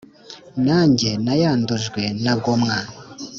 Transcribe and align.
nange 0.65 1.09
nayandujwe 1.25 2.03
na 2.23 2.33
gomwa 2.43 2.77